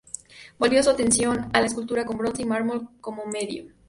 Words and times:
Volvió 0.57 0.81
su 0.81 0.89
atención 0.89 1.51
a 1.53 1.61
la 1.61 1.67
escultura 1.67 2.05
con 2.07 2.17
bronce 2.17 2.41
y 2.41 2.45
mármol 2.45 2.89
como 3.01 3.23
medio. 3.27 3.67